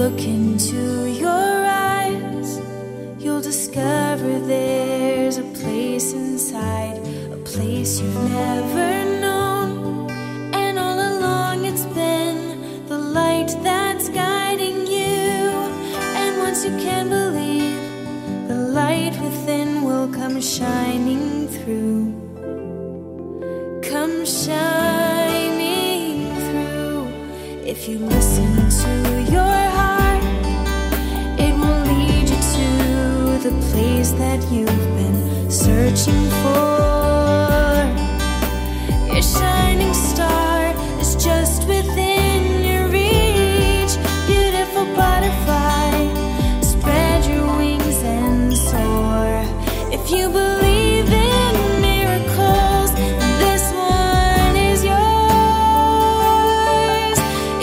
[0.00, 2.58] Look into your eyes,
[3.22, 6.96] you'll discover there's a place inside,
[7.30, 10.10] a place you've never known.
[10.54, 15.50] And all along it's been the light that's guiding you.
[16.16, 22.14] And once you can believe, the light within will come shining through.
[23.82, 25.54] Come shining
[26.46, 27.06] through.
[27.66, 29.39] If you listen to your
[33.42, 37.86] the place that you've been searching for.
[39.10, 45.90] Your shining star is just within your reach, beautiful butterfly.
[46.60, 49.42] Spread your wings and soar.
[49.90, 52.92] If you believe in miracles,
[53.40, 55.00] this one is yours.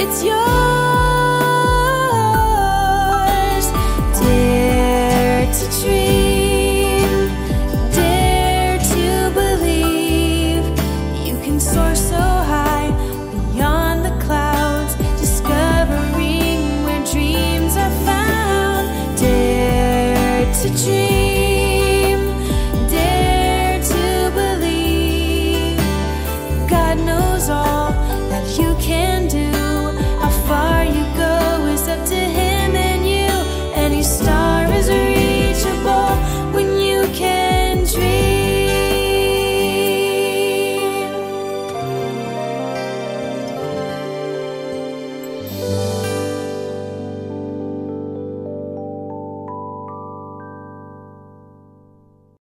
[0.00, 0.75] It's yours.
[20.66, 20.95] that you